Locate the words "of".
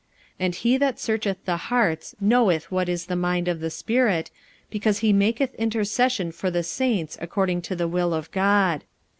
3.47-3.59, 8.15-8.31